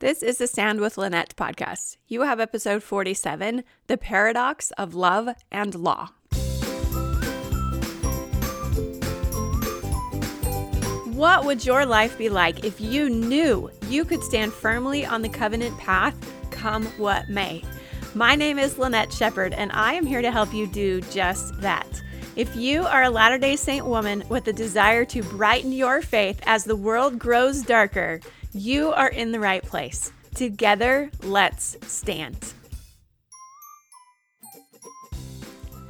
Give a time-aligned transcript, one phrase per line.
[0.00, 1.96] This is the Stand with Lynette podcast.
[2.06, 6.10] You have episode 47 The Paradox of Love and Law.
[11.06, 15.28] What would your life be like if you knew you could stand firmly on the
[15.28, 16.14] covenant path,
[16.52, 17.64] come what may?
[18.14, 21.88] My name is Lynette Sheppard, and I am here to help you do just that.
[22.36, 26.40] If you are a Latter day Saint woman with a desire to brighten your faith
[26.46, 28.20] as the world grows darker,
[28.52, 30.12] you are in the right place.
[30.34, 32.54] Together, let's stand.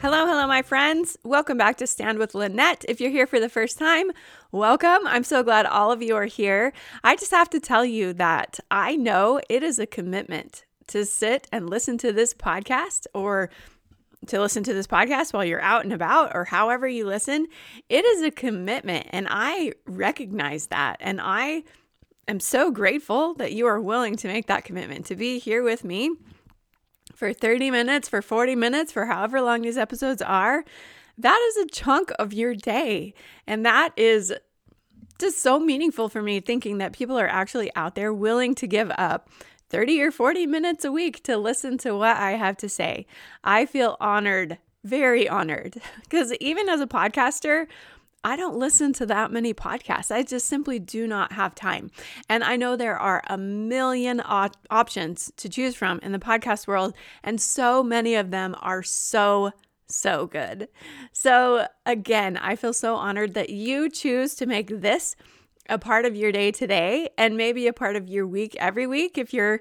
[0.00, 1.16] Hello, hello, my friends.
[1.24, 2.84] Welcome back to Stand with Lynette.
[2.88, 4.12] If you're here for the first time,
[4.52, 5.06] welcome.
[5.06, 6.72] I'm so glad all of you are here.
[7.02, 11.48] I just have to tell you that I know it is a commitment to sit
[11.50, 13.50] and listen to this podcast or
[14.27, 17.46] to listen to this podcast while you're out and about or however you listen.
[17.88, 20.96] It is a commitment, and I recognize that.
[21.00, 21.64] And I
[22.28, 25.84] am so grateful that you are willing to make that commitment to be here with
[25.84, 26.10] me
[27.14, 30.64] for 30 minutes, for 40 minutes, for however long these episodes are.
[31.17, 33.14] That is a chunk of your day.
[33.47, 34.33] And that is
[35.19, 38.92] just so meaningful for me thinking that people are actually out there willing to give
[38.97, 39.28] up
[39.70, 43.06] 30 or 40 minutes a week to listen to what I have to say.
[43.42, 47.67] I feel honored, very honored, because even as a podcaster,
[48.24, 50.11] I don't listen to that many podcasts.
[50.11, 51.91] I just simply do not have time.
[52.28, 56.66] And I know there are a million op- options to choose from in the podcast
[56.66, 59.52] world, and so many of them are so
[59.91, 60.69] so good.
[61.12, 65.16] So, again, I feel so honored that you choose to make this
[65.69, 69.19] a part of your day today and maybe a part of your week every week
[69.19, 69.61] if you're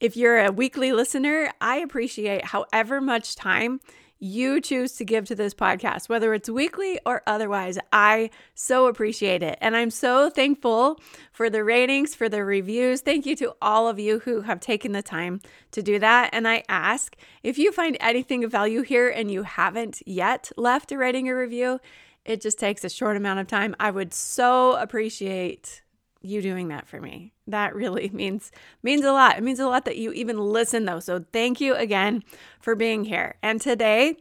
[0.00, 3.80] if you're a weekly listener, I appreciate however much time
[4.20, 7.78] you choose to give to this podcast, whether it's weekly or otherwise.
[7.92, 9.58] I so appreciate it.
[9.60, 11.00] And I'm so thankful
[11.32, 13.00] for the ratings, for the reviews.
[13.00, 15.40] Thank you to all of you who have taken the time
[15.72, 16.30] to do that.
[16.32, 20.92] And I ask if you find anything of value here and you haven't yet left
[20.92, 21.80] a rating or review,
[22.24, 23.74] it just takes a short amount of time.
[23.78, 25.82] I would so appreciate
[26.20, 27.32] you doing that for me.
[27.48, 29.38] That really means means a lot.
[29.38, 31.00] It means a lot that you even listen though.
[31.00, 32.22] So thank you again
[32.60, 33.34] for being here.
[33.42, 34.16] And today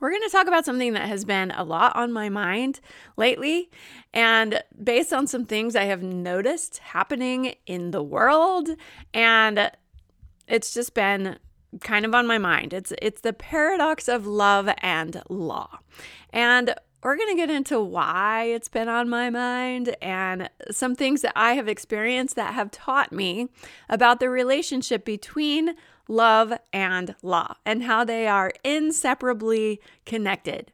[0.00, 2.78] we're going to talk about something that has been a lot on my mind
[3.16, 3.68] lately
[4.14, 8.68] and based on some things I have noticed happening in the world
[9.12, 9.72] and
[10.46, 11.38] it's just been
[11.80, 12.72] kind of on my mind.
[12.72, 15.80] It's it's the paradox of love and law.
[16.32, 21.22] And we're going to get into why it's been on my mind and some things
[21.22, 23.48] that I have experienced that have taught me
[23.88, 25.74] about the relationship between
[26.08, 30.72] love and law and how they are inseparably connected.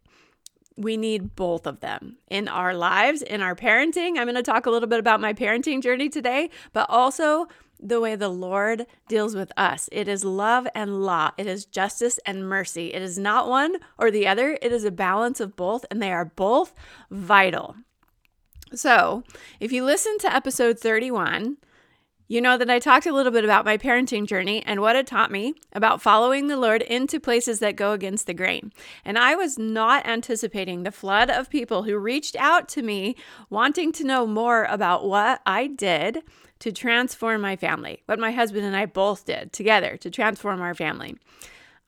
[0.76, 4.18] We need both of them in our lives, in our parenting.
[4.18, 7.46] I'm going to talk a little bit about my parenting journey today, but also
[7.84, 9.88] the way the Lord deals with us.
[9.92, 12.94] It is love and law, it is justice and mercy.
[12.94, 16.10] It is not one or the other, it is a balance of both, and they
[16.10, 16.74] are both
[17.10, 17.76] vital.
[18.74, 19.22] So,
[19.60, 21.58] if you listen to episode 31,
[22.26, 25.06] you know that I talked a little bit about my parenting journey and what it
[25.06, 28.72] taught me about following the Lord into places that go against the grain.
[29.04, 33.14] And I was not anticipating the flood of people who reached out to me
[33.50, 36.22] wanting to know more about what I did
[36.64, 40.72] to transform my family, what my husband and I both did together to transform our
[40.72, 41.14] family.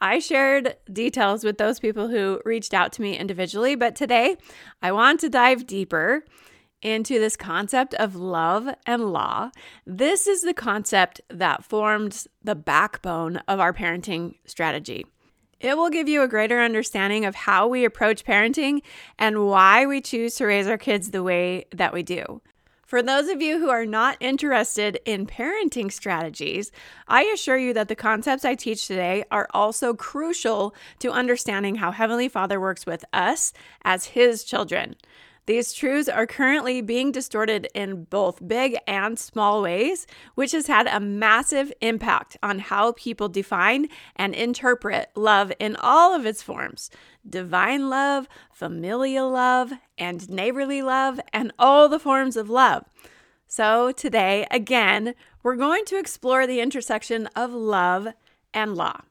[0.03, 4.37] I shared details with those people who reached out to me individually, but today
[4.83, 6.27] I want to dive deeper
[6.83, 9.51] into this concept of love and law.
[9.87, 15.07] This is the concept that forms the backbone of our parenting strategy.
[15.59, 18.83] It will give you a greater understanding of how we approach parenting
[19.19, 22.43] and why we choose to raise our kids the way that we do.
[22.87, 26.71] For those of you who are not interested in parenting strategies,
[27.09, 31.91] I assure you that the concepts I teach today are also crucial to understanding how
[31.91, 33.53] Heavenly Father works with us
[33.83, 34.95] as His children.
[35.47, 40.89] These truths are currently being distorted in both big and small ways, which has had
[40.89, 46.91] a massive impact on how people define and interpret love in all of its forms
[47.29, 52.85] divine love, familial love, and neighborly love, and all the forms of love.
[53.47, 58.09] So, today, again, we're going to explore the intersection of love
[58.53, 59.03] and law.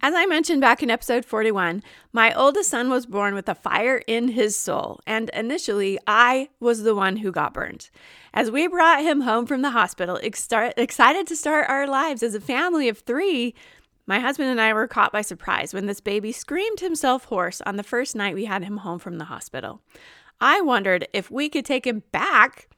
[0.00, 4.00] As I mentioned back in episode 41, my oldest son was born with a fire
[4.06, 7.90] in his soul, and initially I was the one who got burned.
[8.32, 12.40] As we brought him home from the hospital, excited to start our lives as a
[12.40, 13.54] family of three,
[14.06, 17.76] my husband and I were caught by surprise when this baby screamed himself hoarse on
[17.76, 19.80] the first night we had him home from the hospital.
[20.40, 22.68] I wondered if we could take him back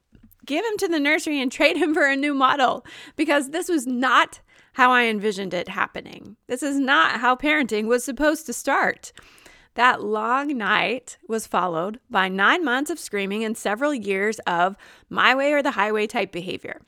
[0.46, 2.84] give him to the nursery and trade him for a new model
[3.14, 4.40] because this was not
[4.80, 6.38] how I envisioned it happening.
[6.46, 9.12] This is not how parenting was supposed to start.
[9.74, 14.78] That long night was followed by nine months of screaming and several years of
[15.10, 16.80] my way or the highway type behavior.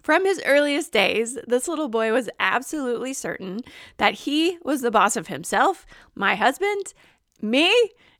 [0.00, 3.60] From his earliest days, this little boy was absolutely certain
[3.98, 5.84] that he was the boss of himself,
[6.14, 6.94] my husband,
[7.42, 7.70] me,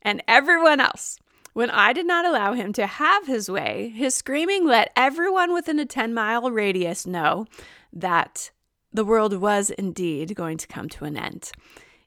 [0.02, 1.19] and everyone else.
[1.55, 5.78] When I did not allow him to have his way, his screaming let everyone within
[5.78, 7.46] a 10 mile radius know
[7.90, 8.50] that
[8.93, 11.52] the world was indeed going to come to an end.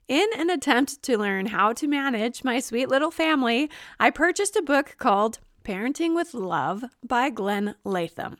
[0.08, 4.62] In an attempt to learn how to manage my sweet little family, I purchased a
[4.62, 8.36] book called Parenting with Love by Glenn Latham.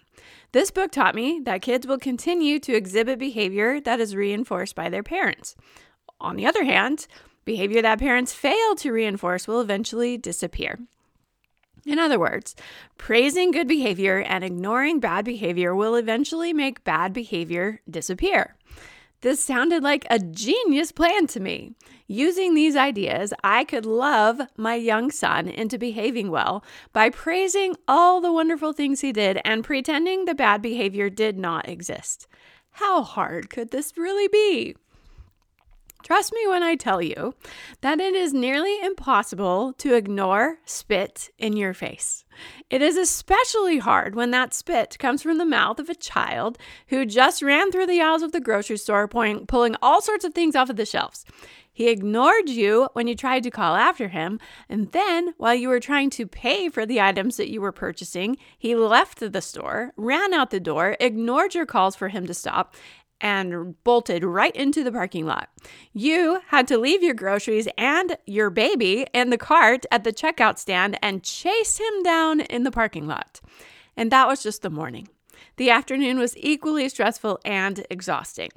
[0.51, 4.91] This book taught me that kids will continue to exhibit behavior that is reinforced by
[4.91, 5.55] their parents.
[6.21, 7.07] On the other hand,
[7.45, 10.79] behavior that parents fail to reinforce will eventually disappear.
[11.85, 12.55] In other words,
[12.97, 18.57] praising good behavior and ignoring bad behavior will eventually make bad behavior disappear.
[19.23, 21.75] This sounded like a genius plan to me.
[22.09, 28.21] Using these ideas, I could love my young son into behaving well by praising all
[28.21, 32.27] the wonderful things he did and pretending the bad behavior did not exist.
[32.73, 34.77] How hard could this really be?
[36.03, 37.35] Trust me when I tell you
[37.81, 42.25] that it is nearly impossible to ignore spit in your face.
[42.71, 46.59] It is especially hard when that spit comes from the mouth of a child
[46.89, 50.57] who just ran through the aisles of the grocery store, pulling all sorts of things
[50.57, 51.25] off of the shelves.
[51.75, 54.39] He ignored you when you tried to call after him,
[54.69, 58.37] and then while you were trying to pay for the items that you were purchasing,
[58.59, 62.75] he left the store, ran out the door, ignored your calls for him to stop,
[63.23, 65.49] and bolted right into the parking lot.
[65.95, 70.59] You had to leave your groceries and your baby in the cart at the checkout
[70.59, 73.41] stand and chase him down in the parking lot.
[73.97, 75.09] And that was just the morning.
[75.57, 78.51] The afternoon was equally stressful and exhausting.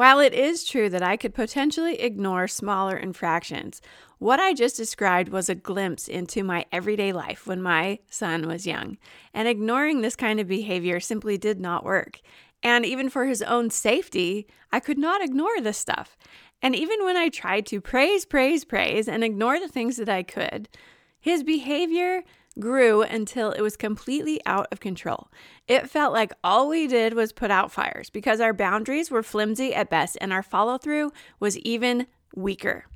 [0.00, 3.82] While it is true that I could potentially ignore smaller infractions,
[4.18, 8.66] what I just described was a glimpse into my everyday life when my son was
[8.66, 8.96] young,
[9.34, 12.22] and ignoring this kind of behavior simply did not work.
[12.62, 16.16] And even for his own safety, I could not ignore this stuff.
[16.62, 20.22] And even when I tried to praise, praise, praise, and ignore the things that I
[20.22, 20.70] could,
[21.20, 22.22] his behavior
[22.58, 25.28] grew until it was completely out of control.
[25.68, 29.74] It felt like all we did was put out fires because our boundaries were flimsy
[29.74, 32.86] at best and our follow through was even weaker.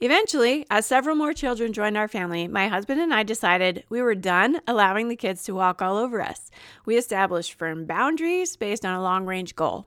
[0.00, 4.16] Eventually, as several more children joined our family, my husband and I decided we were
[4.16, 6.50] done allowing the kids to walk all over us.
[6.84, 9.86] We established firm boundaries based on a long range goal.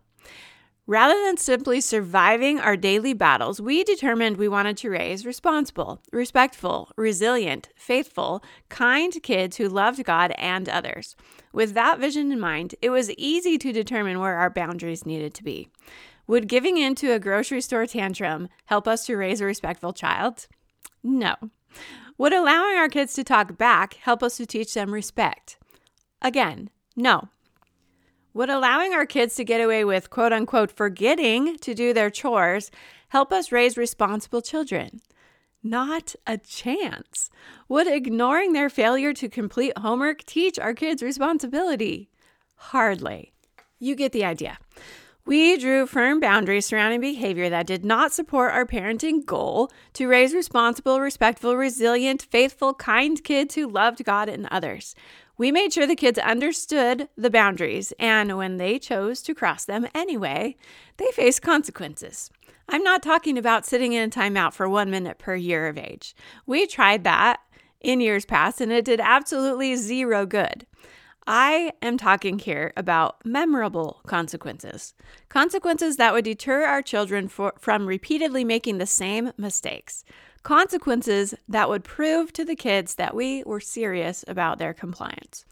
[0.89, 6.89] Rather than simply surviving our daily battles, we determined we wanted to raise responsible, respectful,
[6.95, 11.17] resilient, faithful, kind kids who loved God and others.
[11.51, 15.43] With that vision in mind, it was easy to determine where our boundaries needed to
[15.43, 15.67] be.
[16.25, 20.47] Would giving in to a grocery store tantrum help us to raise a respectful child?
[21.03, 21.35] No.
[22.17, 25.57] Would allowing our kids to talk back help us to teach them respect?
[26.21, 27.27] Again, no.
[28.37, 32.69] Would allowing our kids to get away with quote unquote forgetting to do their chores
[33.07, 35.01] help us raise responsible children?
[35.63, 37.31] Not a chance.
[37.67, 42.11] Would ignoring their failure to complete homework teach our kids responsibility?
[42.57, 43.33] Hardly.
[43.79, 44.59] You get the idea.
[45.25, 50.35] We drew firm boundaries surrounding behavior that did not support our parenting goal to raise
[50.35, 54.93] responsible, respectful, resilient, faithful, kind kids who loved God and others.
[55.37, 59.87] We made sure the kids understood the boundaries, and when they chose to cross them
[59.93, 60.55] anyway,
[60.97, 62.31] they faced consequences.
[62.67, 66.15] I'm not talking about sitting in a timeout for one minute per year of age.
[66.47, 67.39] We tried that
[67.79, 70.65] in years past, and it did absolutely zero good.
[71.29, 74.93] I am talking here about memorable consequences.
[75.27, 80.05] Consequences that would deter our children for, from repeatedly making the same mistakes.
[80.43, 85.45] Consequences that would prove to the kids that we were serious about their compliance.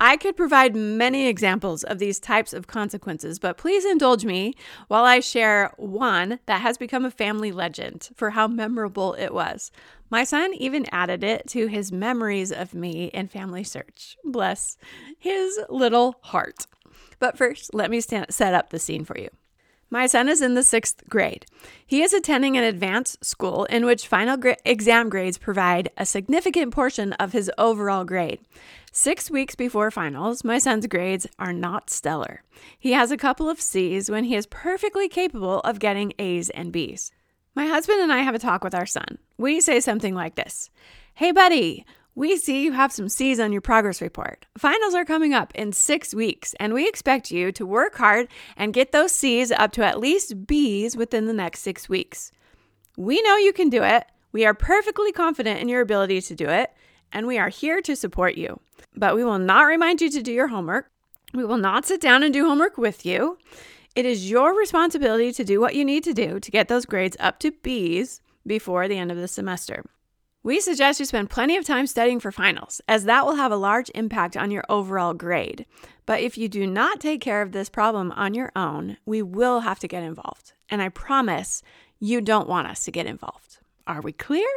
[0.00, 4.54] I could provide many examples of these types of consequences, but please indulge me
[4.86, 9.72] while I share one that has become a family legend for how memorable it was.
[10.08, 14.16] My son even added it to his memories of me in Family Search.
[14.24, 14.76] Bless
[15.18, 16.66] his little heart.
[17.18, 19.28] But first, let me stand, set up the scene for you.
[19.90, 21.46] My son is in the sixth grade.
[21.86, 26.74] He is attending an advanced school in which final gra- exam grades provide a significant
[26.74, 28.40] portion of his overall grade.
[28.92, 32.42] Six weeks before finals, my son's grades are not stellar.
[32.78, 36.70] He has a couple of C's when he is perfectly capable of getting A's and
[36.70, 37.10] B's.
[37.54, 39.18] My husband and I have a talk with our son.
[39.36, 40.70] We say something like this
[41.14, 41.84] Hey, buddy,
[42.18, 44.44] We see you have some C's on your progress report.
[44.58, 48.74] Finals are coming up in six weeks, and we expect you to work hard and
[48.74, 52.32] get those C's up to at least B's within the next six weeks.
[52.96, 54.04] We know you can do it.
[54.32, 56.72] We are perfectly confident in your ability to do it,
[57.12, 58.58] and we are here to support you.
[58.96, 60.90] But we will not remind you to do your homework.
[61.34, 63.38] We will not sit down and do homework with you.
[63.94, 67.16] It is your responsibility to do what you need to do to get those grades
[67.20, 69.84] up to B's before the end of the semester.
[70.48, 73.56] We suggest you spend plenty of time studying for finals, as that will have a
[73.56, 75.66] large impact on your overall grade.
[76.06, 79.60] But if you do not take care of this problem on your own, we will
[79.60, 80.54] have to get involved.
[80.70, 81.62] And I promise
[82.00, 83.58] you don't want us to get involved.
[83.86, 84.48] Are we clear?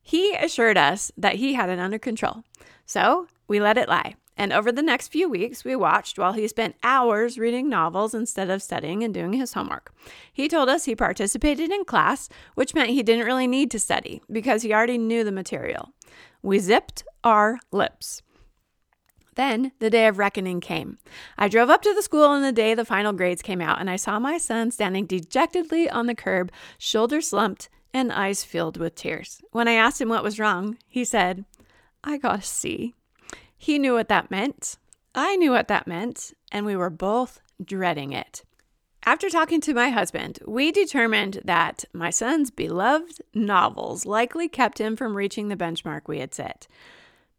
[0.00, 2.44] He assured us that he had it under control.
[2.86, 4.14] So we let it lie.
[4.42, 8.50] And over the next few weeks, we watched while he spent hours reading novels instead
[8.50, 9.94] of studying and doing his homework.
[10.32, 14.20] He told us he participated in class, which meant he didn't really need to study
[14.28, 15.92] because he already knew the material.
[16.42, 18.20] We zipped our lips.
[19.36, 20.98] Then the day of reckoning came.
[21.38, 23.88] I drove up to the school on the day the final grades came out, and
[23.88, 28.96] I saw my son standing dejectedly on the curb, shoulders slumped and eyes filled with
[28.96, 29.40] tears.
[29.52, 31.44] When I asked him what was wrong, he said,
[32.02, 32.96] I got a C.
[33.62, 34.76] He knew what that meant.
[35.14, 38.42] I knew what that meant, and we were both dreading it.
[39.04, 44.96] After talking to my husband, we determined that my son's beloved novels likely kept him
[44.96, 46.66] from reaching the benchmark we had set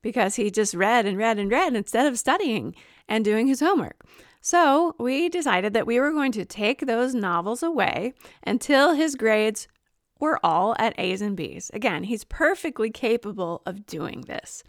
[0.01, 2.73] because he just read and read and read instead of studying
[3.09, 4.05] and doing his homework.
[4.39, 8.13] So we decided that we were going to take those novels away
[8.47, 9.67] until his grades
[10.21, 11.69] were all at A's and B's.
[11.73, 14.63] Again, he's perfectly capable of doing this.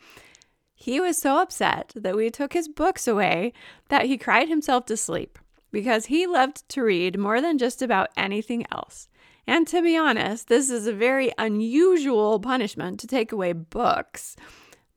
[0.85, 3.55] He was so upset that we took his books away
[3.89, 5.39] that he cried himself to sleep
[5.73, 9.09] because he loved to read more than just about anything else.
[9.47, 14.37] And to be honest, this is a very unusual punishment to take away books.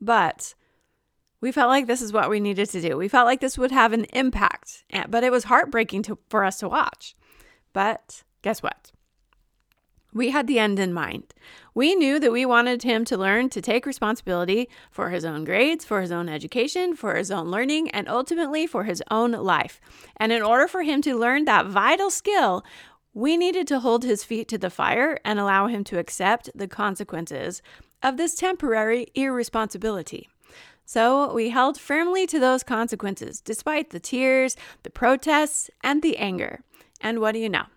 [0.01, 0.55] But
[1.39, 2.97] we felt like this is what we needed to do.
[2.97, 6.59] We felt like this would have an impact, but it was heartbreaking to, for us
[6.59, 7.15] to watch.
[7.71, 8.91] But guess what?
[10.17, 11.35] We had the end in mind.
[11.75, 15.85] We knew that we wanted him to learn to take responsibility for his own grades,
[15.85, 19.79] for his own education, for his own learning, and ultimately for his own life.
[20.15, 22.65] And in order for him to learn that vital skill,
[23.13, 26.67] we needed to hold his feet to the fire and allow him to accept the
[26.67, 27.61] consequences
[28.01, 30.27] of this temporary irresponsibility.
[30.83, 36.61] So we held firmly to those consequences, despite the tears, the protests, and the anger.
[37.01, 37.67] And what do you know?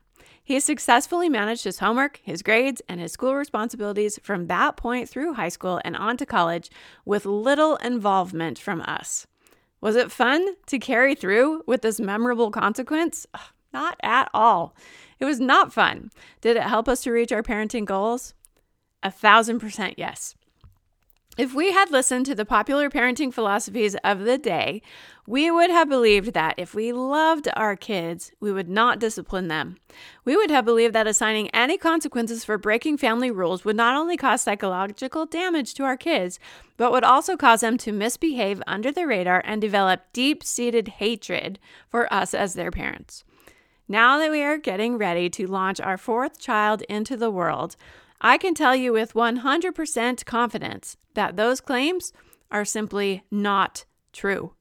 [0.51, 5.35] He successfully managed his homework, his grades, and his school responsibilities from that point through
[5.35, 6.73] high school and on to college
[7.05, 9.29] with little involvement from us.
[9.81, 13.29] Was it fun to carry through with this memorable consequence?
[13.73, 14.75] Not at all.
[15.21, 16.11] It was not fun.
[16.41, 18.35] Did it help us to reach our parenting goals?
[19.05, 20.35] A thousand percent yes.
[21.41, 24.83] If we had listened to the popular parenting philosophies of the day,
[25.27, 29.79] we would have believed that if we loved our kids, we would not discipline them.
[30.23, 34.19] We would have believed that assigning any consequences for breaking family rules would not only
[34.19, 36.39] cause psychological damage to our kids,
[36.77, 41.59] but would also cause them to misbehave under the radar and develop deep seated hatred
[41.89, 43.25] for us as their parents.
[43.89, 47.77] Now that we are getting ready to launch our fourth child into the world,
[48.21, 52.13] I can tell you with 100% confidence that those claims
[52.51, 54.55] are simply not true.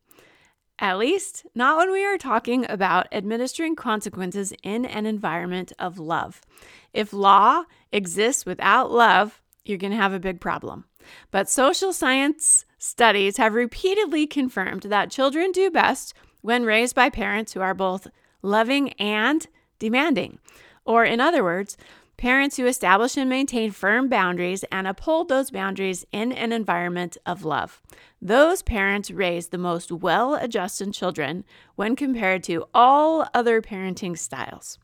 [0.82, 6.42] At least, not when we are talking about administering consequences in an environment of love.
[6.94, 10.86] If law exists without love, you're going to have a big problem.
[11.32, 17.54] But social science studies have repeatedly confirmed that children do best when raised by parents
[17.54, 18.08] who are both
[18.42, 19.46] loving and
[19.80, 20.40] demanding.
[20.86, 21.78] Or, in other words,
[22.20, 27.46] Parents who establish and maintain firm boundaries and uphold those boundaries in an environment of
[27.46, 27.82] love.
[28.22, 31.46] Those parents raise the most well adjusted children
[31.78, 34.80] when compared to all other parenting styles.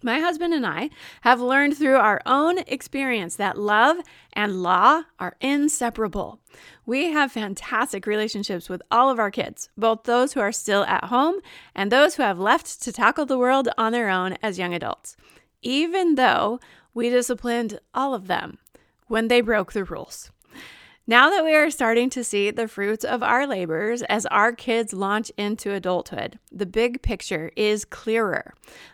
[0.00, 0.90] My husband and I
[1.22, 3.96] have learned through our own experience that love
[4.32, 6.38] and law are inseparable.
[6.86, 11.06] We have fantastic relationships with all of our kids, both those who are still at
[11.06, 11.40] home
[11.74, 15.16] and those who have left to tackle the world on their own as young adults
[15.62, 16.60] even though
[16.94, 18.58] we disciplined all of them
[19.06, 20.30] when they broke the rules.
[21.06, 24.92] Now that we are starting to see the fruits of our labors as our kids
[24.92, 28.52] launch into adulthood, the big picture is clearer.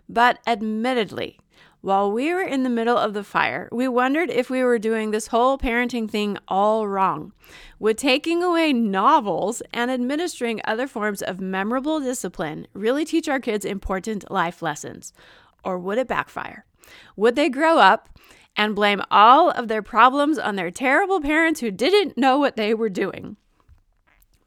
[0.09, 1.41] But admittedly,
[1.81, 5.11] while we were in the middle of the fire, we wondered if we were doing
[5.11, 7.33] this whole parenting thing all wrong.
[7.79, 13.67] Would taking away novels and administering other forms of memorable discipline really teach our kids
[13.67, 15.13] important life lessons?
[15.65, 16.65] Or would it backfire?
[17.17, 18.09] Would they grow up
[18.57, 22.75] and blame all of their problems on their terrible parents who didn't know what they
[22.75, 23.37] were doing.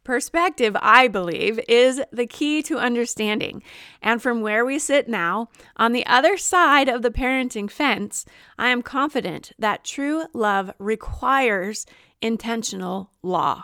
[0.04, 3.62] Perspective, I believe, is the key to understanding.
[4.02, 8.26] And from where we sit now, on the other side of the parenting fence,
[8.58, 11.86] I am confident that true love requires
[12.22, 13.64] intentional law.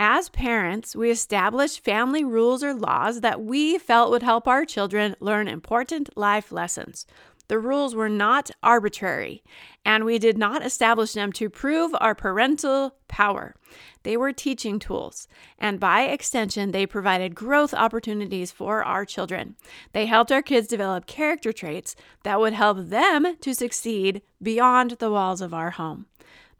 [0.00, 5.16] As parents, we established family rules or laws that we felt would help our children
[5.18, 7.04] learn important life lessons.
[7.48, 9.42] The rules were not arbitrary,
[9.84, 13.56] and we did not establish them to prove our parental power.
[14.04, 15.26] They were teaching tools,
[15.58, 19.56] and by extension, they provided growth opportunities for our children.
[19.92, 25.10] They helped our kids develop character traits that would help them to succeed beyond the
[25.10, 26.06] walls of our home.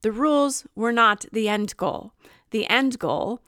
[0.03, 2.15] The rules were not the end goal.
[2.51, 3.41] The end goal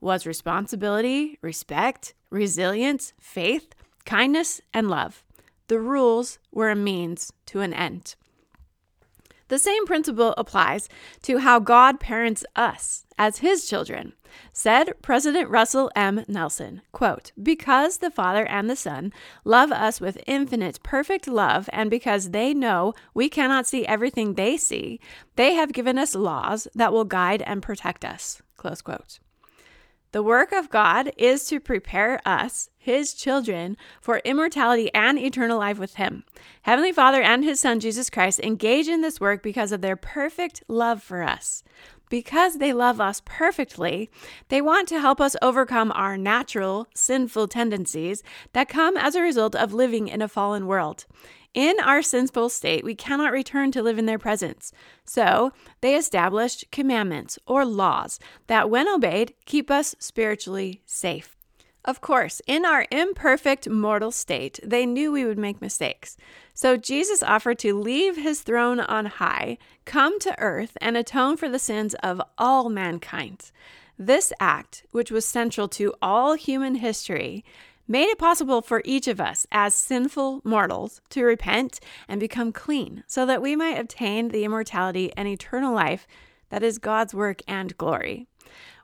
[0.00, 5.24] was responsibility, respect, resilience, faith, kindness, and love.
[5.68, 8.16] The rules were a means to an end.
[9.48, 10.88] The same principle applies
[11.22, 14.14] to how God parents us as his children.
[14.52, 16.24] Said President Russell M.
[16.26, 19.12] Nelson, quote, "Because the Father and the Son
[19.44, 24.56] love us with infinite perfect love and because they know we cannot see everything they
[24.56, 24.98] see,
[25.36, 29.18] they have given us laws that will guide and protect us." Close quote.
[30.12, 35.78] The work of God is to prepare us, his children, for immortality and eternal life
[35.78, 36.24] with him.
[36.62, 40.62] Heavenly Father and his Son, Jesus Christ, engage in this work because of their perfect
[40.66, 41.62] love for us.
[42.08, 44.08] Because they love us perfectly,
[44.48, 48.22] they want to help us overcome our natural, sinful tendencies
[48.54, 51.04] that come as a result of living in a fallen world.
[51.54, 54.72] In our sinful state, we cannot return to live in their presence.
[55.04, 58.18] So they established commandments or laws
[58.48, 61.36] that, when obeyed, keep us spiritually safe.
[61.84, 66.16] Of course, in our imperfect mortal state, they knew we would make mistakes.
[66.54, 71.48] So Jesus offered to leave his throne on high, come to earth, and atone for
[71.48, 73.52] the sins of all mankind.
[73.98, 77.44] This act, which was central to all human history,
[77.86, 83.04] made it possible for each of us as sinful mortals to repent and become clean
[83.06, 86.06] so that we might obtain the immortality and eternal life
[86.50, 88.26] that is God's work and glory.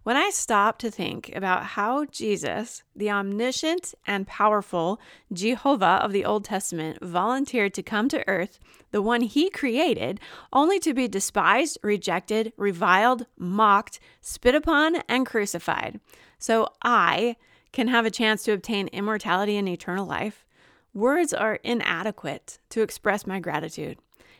[0.02, 4.98] When I stop to think about how Jesus, the omniscient and powerful
[5.30, 8.58] Jehovah of the Old Testament, volunteered to come to earth,
[8.92, 10.18] the one he created,
[10.54, 16.00] only to be despised, rejected, reviled, mocked, spit upon, and crucified.
[16.38, 17.36] So I,
[17.72, 20.44] can have a chance to obtain immortality and eternal life,
[20.92, 23.98] words are inadequate to express my gratitude.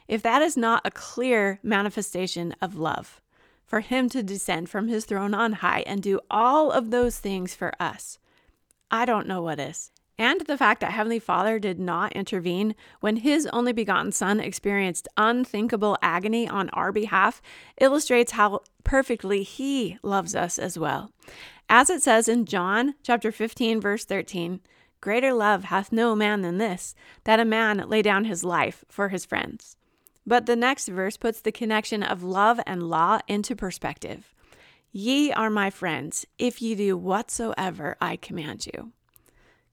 [0.08, 3.20] If that is not a clear manifestation of love,
[3.70, 7.54] for Him to descend from His throne on high and do all of those things
[7.54, 8.18] for us,
[8.90, 9.92] I don't know what is.
[10.18, 15.06] And the fact that Heavenly Father did not intervene when His only begotten Son experienced
[15.16, 17.40] unthinkable agony on our behalf
[17.80, 21.12] illustrates how perfectly He loves us as well.
[21.72, 24.58] As it says in John chapter 15 verse 13,
[25.00, 29.10] greater love hath no man than this, that a man lay down his life for
[29.10, 29.76] his friends.
[30.26, 34.34] But the next verse puts the connection of love and law into perspective.
[34.90, 38.90] Ye are my friends, if ye do whatsoever I command you.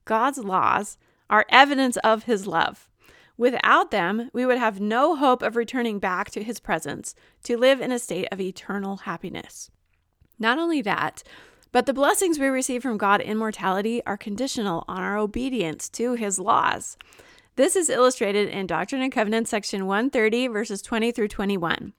[0.04, 2.88] God's laws are evidence of his love.
[3.36, 7.80] Without them, we would have no hope of returning back to his presence to live
[7.80, 9.68] in a state of eternal happiness.
[10.38, 11.24] Not only that,
[11.72, 16.14] but the blessings we receive from God in mortality are conditional on our obedience to
[16.14, 16.96] his laws.
[17.56, 21.92] This is illustrated in Doctrine and Covenants, section 130, verses 20 through 21.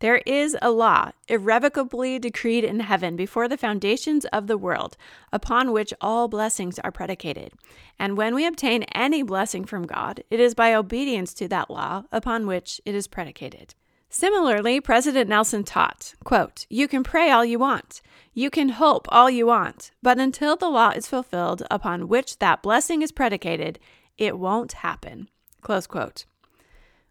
[0.00, 4.96] There is a law irrevocably decreed in heaven before the foundations of the world,
[5.32, 7.52] upon which all blessings are predicated.
[7.98, 12.02] And when we obtain any blessing from God, it is by obedience to that law
[12.12, 13.74] upon which it is predicated.
[14.18, 18.00] Similarly, President Nelson taught, quote, You can pray all you want.
[18.32, 19.90] You can hope all you want.
[20.02, 23.78] But until the law is fulfilled upon which that blessing is predicated,
[24.16, 25.28] it won't happen.
[25.60, 26.24] Close quote.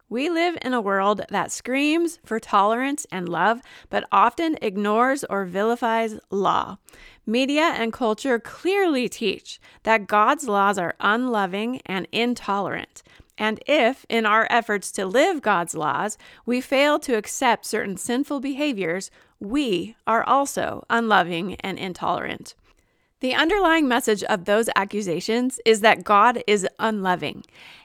[0.10, 5.46] We live in a world that screams for tolerance and love, but often ignores or
[5.46, 6.80] vilifies law.
[7.24, 13.04] Media and culture clearly teach that God's laws are unloving and intolerant.
[13.38, 18.39] And if, in our efforts to live God's laws, we fail to accept certain sinful
[18.39, 22.56] behaviors, we are also unloving and intolerant.
[23.19, 27.43] The underlying message of those accusations is that God is unloving,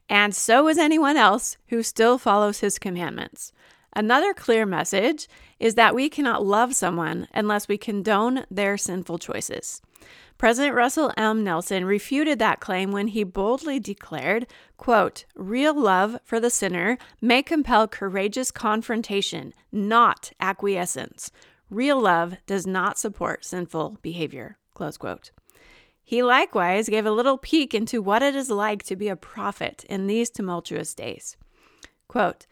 [0.09, 3.53] and so is anyone else who still follows his commandments.
[3.95, 9.83] Another clear message is that we cannot love someone unless we condone their sinful choices.
[10.39, 11.45] President Russell M.
[11.45, 14.47] Nelson refuted that claim when he boldly declared,
[14.79, 21.31] quote, "Real love for the sinner may compel courageous confrontation, not acquiescence.
[21.69, 25.31] Real love does not support sinful behavior." Close quote.
[26.03, 29.85] He likewise gave a little peek into what it is like to be a prophet
[29.89, 31.37] in these tumultuous days.
[32.09, 32.47] Quote,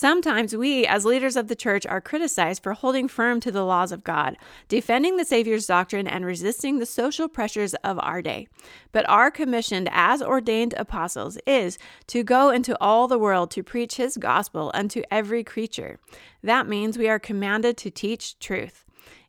[0.00, 3.90] Sometimes we, as leaders of the church, are criticized for holding firm to the laws
[3.90, 4.36] of God,
[4.68, 8.46] defending the Savior's doctrine, and resisting the social pressures of our day.
[8.92, 13.96] But our commissioned as ordained apostles is to go into all the world to preach
[13.96, 15.98] His gospel unto every creature.
[16.44, 18.84] That means we are commanded to teach truth.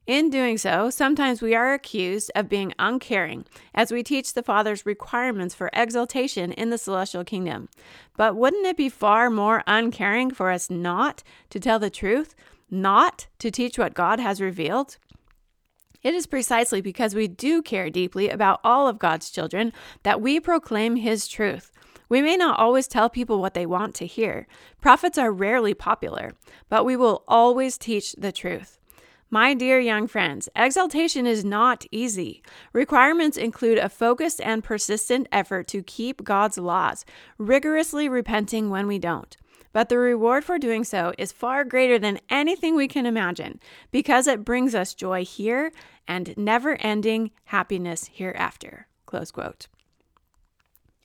[0.10, 3.46] In doing so, sometimes we are accused of being uncaring
[3.76, 7.70] as we teach the Father's requirements for exaltation in the celestial kingdom.
[8.18, 12.34] But wouldn't it be far more uncaring for us not to tell the truth,
[12.72, 14.98] not to teach what God has revealed?
[16.02, 20.40] It is precisely because we do care deeply about all of God's children that we
[20.40, 21.72] proclaim His truth.
[22.10, 24.48] We may not always tell people what they want to hear.
[24.82, 26.34] Prophets are rarely popular,
[26.68, 28.79] but we will always teach the truth.
[29.32, 32.42] My dear young friends, exaltation is not easy.
[32.74, 37.06] Requirements include a focused and persistent effort to keep God's laws,
[37.38, 39.38] rigorously repenting when we don't.
[39.72, 43.60] But the reward for doing so is far greater than anything we can imagine
[43.92, 45.72] because it brings us joy here
[46.08, 48.88] and never ending happiness hereafter.
[49.06, 49.68] Close quote.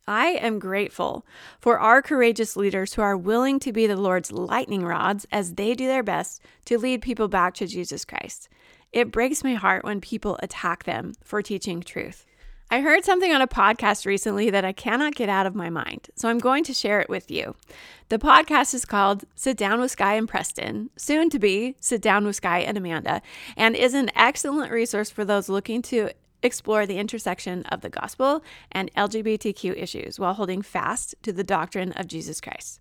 [0.06, 1.24] I am grateful
[1.60, 5.74] for our courageous leaders who are willing to be the Lord's lightning rods as they
[5.74, 8.50] do their best to lead people back to Jesus Christ.
[8.92, 12.26] It breaks my heart when people attack them for teaching truth.
[12.70, 16.08] I heard something on a podcast recently that I cannot get out of my mind,
[16.16, 17.54] so I'm going to share it with you.
[18.08, 22.24] The podcast is called Sit Down with Sky and Preston, soon to be Sit Down
[22.24, 23.22] with Sky and Amanda,
[23.56, 26.10] and is an excellent resource for those looking to
[26.44, 31.92] explore the intersection of the gospel and LGBTQ issues while holding fast to the doctrine
[31.92, 32.80] of Jesus Christ.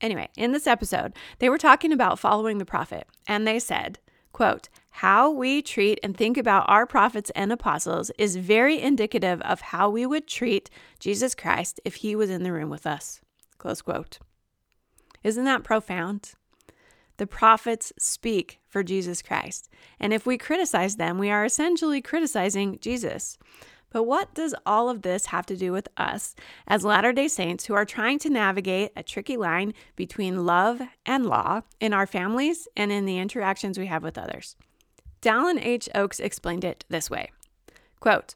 [0.00, 3.98] Anyway, in this episode, they were talking about following the prophet, and they said,
[4.32, 9.60] quote, how we treat and think about our prophets and apostles is very indicative of
[9.60, 13.20] how we would treat Jesus Christ if he was in the room with us.
[13.58, 14.18] Close quote.
[15.22, 16.34] Isn't that profound?
[17.18, 19.68] The prophets speak for Jesus Christ.
[20.00, 23.36] And if we criticize them, we are essentially criticizing Jesus.
[23.90, 26.34] But what does all of this have to do with us
[26.66, 31.26] as Latter day Saints who are trying to navigate a tricky line between love and
[31.26, 34.56] law in our families and in the interactions we have with others?
[35.20, 35.88] Dallin H.
[35.94, 37.30] Oaks explained it this way
[37.98, 38.34] Quote,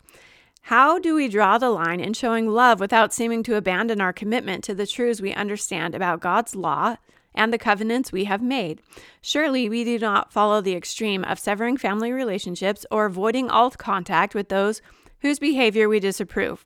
[0.66, 4.62] how do we draw the line in showing love without seeming to abandon our commitment
[4.64, 6.96] to the truths we understand about God's law
[7.34, 8.80] and the covenants we have made.
[9.20, 14.34] Surely we do not follow the extreme of severing family relationships or avoiding all contact
[14.34, 14.82] with those
[15.20, 16.64] whose behavior we disapprove.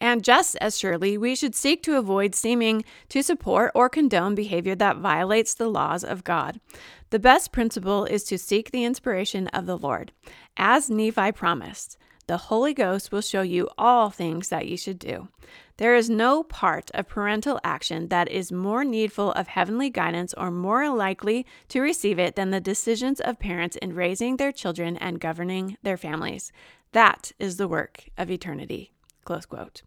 [0.00, 4.74] And just as surely, we should seek to avoid seeming to support or condone behavior
[4.76, 6.58] that violates the laws of God.
[7.10, 10.12] The best principle is to seek the inspiration of the Lord.
[10.56, 15.28] As Nephi promised, the Holy Ghost will show you all things that you should do.
[15.80, 20.50] There is no part of parental action that is more needful of heavenly guidance or
[20.50, 25.18] more likely to receive it than the decisions of parents in raising their children and
[25.18, 26.52] governing their families.
[26.92, 28.92] That is the work of eternity.
[29.24, 29.80] Close quote.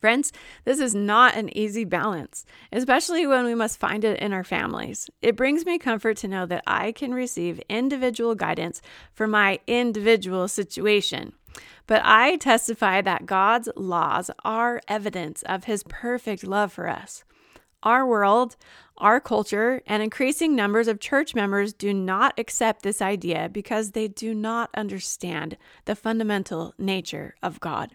[0.00, 0.32] Friends,
[0.64, 5.10] this is not an easy balance, especially when we must find it in our families.
[5.20, 8.80] It brings me comfort to know that I can receive individual guidance
[9.12, 11.34] for my individual situation.
[11.86, 17.24] But I testify that God's laws are evidence of his perfect love for us.
[17.82, 18.56] Our world,
[18.96, 24.08] our culture, and increasing numbers of church members do not accept this idea because they
[24.08, 27.94] do not understand the fundamental nature of God.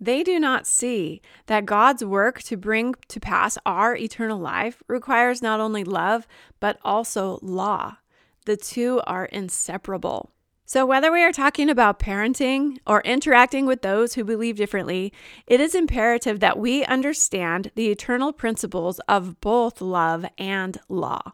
[0.00, 5.42] They do not see that God's work to bring to pass our eternal life requires
[5.42, 6.26] not only love,
[6.58, 7.98] but also law.
[8.46, 10.32] The two are inseparable.
[10.72, 15.12] So, whether we are talking about parenting or interacting with those who believe differently,
[15.48, 21.32] it is imperative that we understand the eternal principles of both love and law.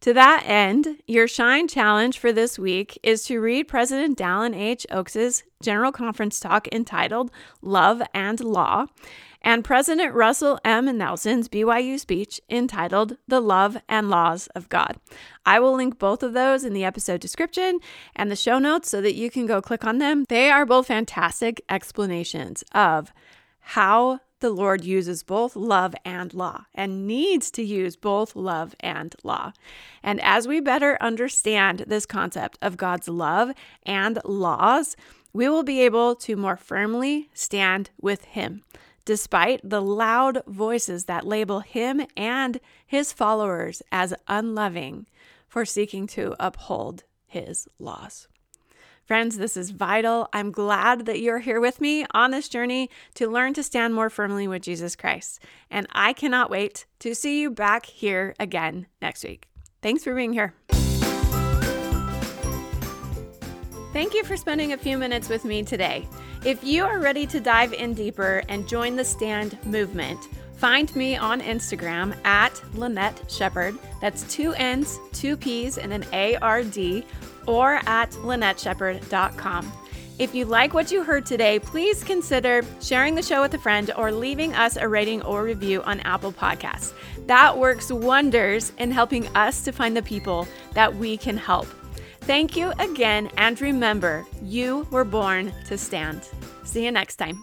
[0.00, 4.86] To that end, your Shine Challenge for this week is to read President Dallin H.
[4.90, 8.86] Oaks's General Conference talk entitled Love and Law
[9.42, 10.96] and President Russell M.
[10.96, 14.96] Nelson's BYU speech entitled The Love and Laws of God.
[15.46, 17.78] I will link both of those in the episode description
[18.16, 20.24] and the show notes so that you can go click on them.
[20.28, 23.12] They are both fantastic explanations of
[23.60, 29.14] how the Lord uses both love and law and needs to use both love and
[29.24, 29.52] law.
[30.02, 33.52] And as we better understand this concept of God's love
[33.84, 34.96] and laws,
[35.32, 38.62] we will be able to more firmly stand with Him,
[39.08, 45.06] despite the loud voices that label Him and His followers as unloving
[45.46, 48.28] for seeking to uphold His laws.
[49.06, 50.28] Friends, this is vital.
[50.34, 54.10] I'm glad that you're here with me on this journey to learn to stand more
[54.10, 55.42] firmly with Jesus Christ.
[55.70, 59.48] And I cannot wait to see you back here again next week.
[59.80, 60.52] Thanks for being here.
[63.94, 66.06] Thank you for spending a few minutes with me today.
[66.44, 71.16] If you are ready to dive in deeper and join the Stand movement, find me
[71.16, 73.76] on Instagram at Lynette Sheppard.
[74.00, 77.04] That's two N's, two P's, and an A R D
[77.46, 79.72] or at LynetteSheppard.com.
[80.18, 83.90] If you like what you heard today, please consider sharing the show with a friend
[83.96, 86.92] or leaving us a rating or review on Apple Podcasts.
[87.26, 91.66] That works wonders in helping us to find the people that we can help.
[92.28, 96.28] Thank you again, and remember, you were born to stand.
[96.62, 97.42] See you next time.